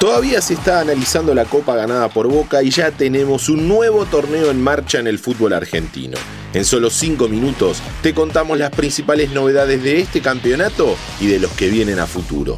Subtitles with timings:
[0.00, 4.50] Todavía se está analizando la copa ganada por Boca y ya tenemos un nuevo torneo
[4.50, 6.16] en marcha en el fútbol argentino.
[6.54, 11.50] En solo 5 minutos te contamos las principales novedades de este campeonato y de los
[11.52, 12.56] que vienen a futuro.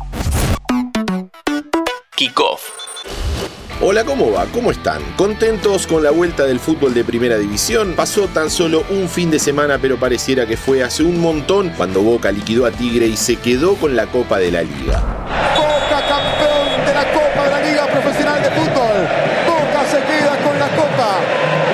[2.14, 2.62] Kickoff.
[3.80, 4.46] Hola, ¿cómo va?
[4.52, 5.02] ¿Cómo están?
[5.16, 7.94] ¿Contentos con la vuelta del fútbol de primera división?
[7.96, 12.02] Pasó tan solo un fin de semana, pero pareciera que fue hace un montón cuando
[12.02, 15.02] Boca liquidó a Tigre y se quedó con la Copa de la Liga.
[15.56, 19.08] Boca campeón de la Copa de la Liga Profesional de Fútbol.
[19.46, 21.18] Boca se queda con la Copa.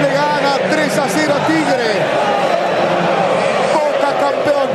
[0.00, 1.90] Le gana 3 a 0 a Tigre.
[3.74, 4.68] Boca campeón.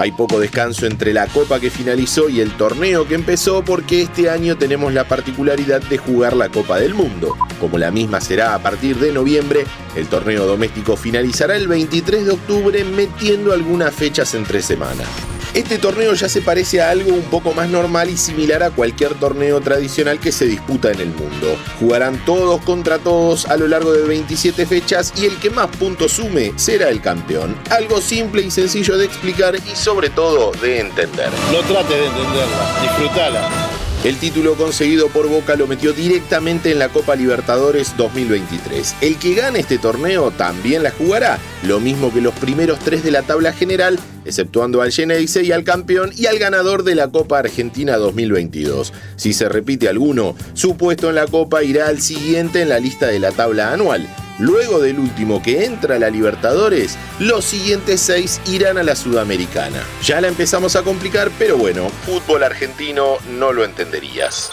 [0.00, 4.30] Hay poco descanso entre la copa que finalizó y el torneo que empezó porque este
[4.30, 7.36] año tenemos la particularidad de jugar la Copa del Mundo.
[7.60, 12.30] Como la misma será a partir de noviembre, el torneo doméstico finalizará el 23 de
[12.30, 15.04] octubre metiendo algunas fechas entre semana.
[15.52, 19.14] Este torneo ya se parece a algo un poco más normal y similar a cualquier
[19.14, 21.56] torneo tradicional que se disputa en el mundo.
[21.80, 26.12] Jugarán todos contra todos a lo largo de 27 fechas y el que más puntos
[26.12, 27.56] sume será el campeón.
[27.70, 31.30] Algo simple y sencillo de explicar y sobre todo de entender.
[31.50, 33.59] No trate de entenderla, disfrutala.
[34.02, 38.96] El título conseguido por Boca lo metió directamente en la Copa Libertadores 2023.
[39.02, 43.10] El que gane este torneo también la jugará, lo mismo que los primeros tres de
[43.10, 47.40] la tabla general, exceptuando al Geneise y al campeón y al ganador de la Copa
[47.40, 48.94] Argentina 2022.
[49.16, 53.08] Si se repite alguno, su puesto en la Copa irá al siguiente en la lista
[53.08, 54.08] de la tabla anual.
[54.40, 59.82] Luego del último que entra a la Libertadores, los siguientes seis irán a la Sudamericana.
[60.02, 64.52] Ya la empezamos a complicar, pero bueno, fútbol argentino no lo entenderías.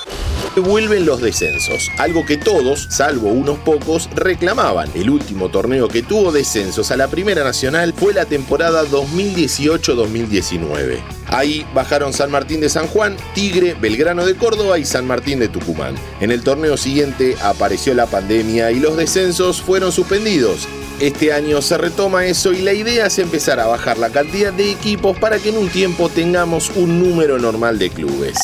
[0.57, 4.89] Vuelven los descensos, algo que todos, salvo unos pocos, reclamaban.
[4.93, 11.16] El último torneo que tuvo descensos a la Primera Nacional fue la temporada 2018-2019.
[11.29, 15.49] Ahí bajaron San Martín de San Juan, Tigre, Belgrano de Córdoba y San Martín de
[15.49, 15.95] Tucumán.
[16.21, 20.67] En el torneo siguiente apareció la pandemia y los descensos fueron suspendidos.
[20.99, 24.71] Este año se retoma eso y la idea es empezar a bajar la cantidad de
[24.71, 28.37] equipos para que en un tiempo tengamos un número normal de clubes.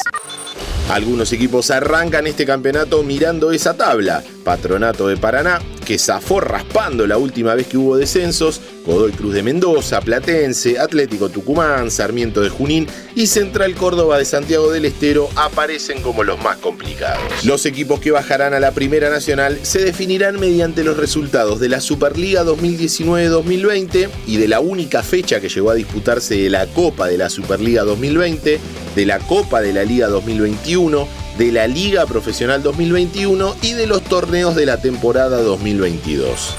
[0.90, 4.24] Algunos equipos arrancan este campeonato mirando esa tabla.
[4.44, 9.44] Patronato de Paraná, que zafó raspando la última vez que hubo descensos, Godoy Cruz de
[9.44, 16.02] Mendoza, Platense, Atlético Tucumán, Sarmiento de Junín y Central Córdoba de Santiago del Estero aparecen
[16.02, 17.22] como los más complicados.
[17.46, 21.82] Los equipos que bajarán a la Primera Nacional se definirán mediante los resultados de la
[21.82, 27.18] Superliga 2019-2020 y de la única fecha que llegó a disputarse de la Copa de
[27.18, 28.60] la Superliga 2020,
[28.96, 34.04] de la Copa de la Liga 2021, de la Liga Profesional 2021 y de los
[34.04, 36.56] torneos de la temporada 2022.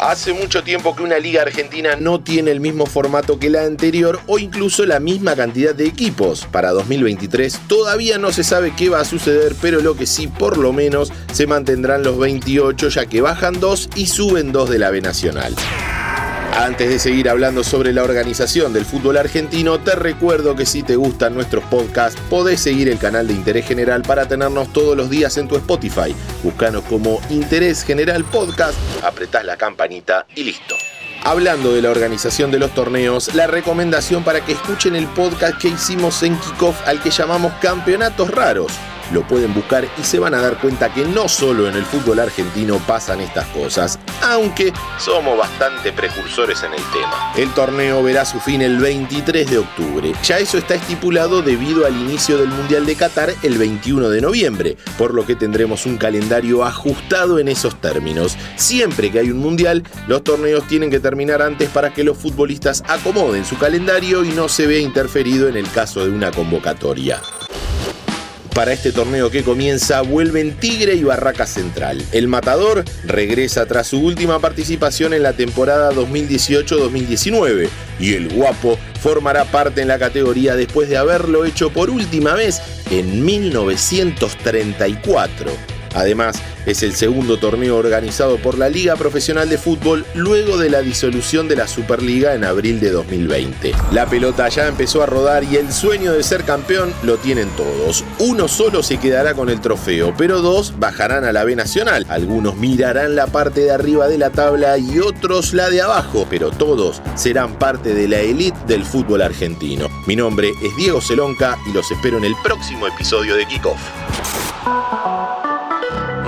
[0.00, 4.18] Hace mucho tiempo que una liga argentina no tiene el mismo formato que la anterior
[4.26, 6.46] o incluso la misma cantidad de equipos.
[6.50, 10.56] Para 2023 todavía no se sabe qué va a suceder, pero lo que sí por
[10.56, 14.88] lo menos se mantendrán los 28 ya que bajan dos y suben dos de la
[14.88, 15.54] B Nacional.
[16.52, 20.96] Antes de seguir hablando sobre la organización del fútbol argentino, te recuerdo que si te
[20.96, 25.36] gustan nuestros podcasts, podés seguir el canal de Interés General para tenernos todos los días
[25.38, 26.14] en tu Spotify.
[26.42, 30.74] Búscanos como Interés General Podcast, apretás la campanita y listo.
[31.22, 35.68] Hablando de la organización de los torneos, la recomendación para que escuchen el podcast que
[35.68, 38.72] hicimos en Kickoff al que llamamos Campeonatos Raros
[39.12, 42.20] lo pueden buscar y se van a dar cuenta que no solo en el fútbol
[42.20, 43.98] argentino pasan estas cosas,
[44.30, 47.32] aunque somos bastante precursores en el tema.
[47.36, 50.12] El torneo verá su fin el 23 de octubre.
[50.24, 54.76] Ya eso está estipulado debido al inicio del Mundial de Qatar el 21 de noviembre,
[54.96, 58.36] por lo que tendremos un calendario ajustado en esos términos.
[58.56, 62.84] Siempre que hay un Mundial, los torneos tienen que terminar antes para que los futbolistas
[62.86, 67.20] acomoden su calendario y no se vea interferido en el caso de una convocatoria.
[68.60, 72.04] Para este torneo que comienza vuelven Tigre y Barraca Central.
[72.12, 79.46] El Matador regresa tras su última participación en la temporada 2018-2019 y el Guapo formará
[79.46, 85.79] parte en la categoría después de haberlo hecho por última vez en 1934.
[85.94, 90.82] Además, es el segundo torneo organizado por la Liga Profesional de Fútbol luego de la
[90.82, 93.72] disolución de la Superliga en abril de 2020.
[93.92, 98.04] La pelota ya empezó a rodar y el sueño de ser campeón lo tienen todos.
[98.18, 102.06] Uno solo se quedará con el trofeo, pero dos bajarán a la B Nacional.
[102.08, 106.50] Algunos mirarán la parte de arriba de la tabla y otros la de abajo, pero
[106.50, 109.88] todos serán parte de la elite del fútbol argentino.
[110.06, 113.80] Mi nombre es Diego Celonca y los espero en el próximo episodio de Kickoff.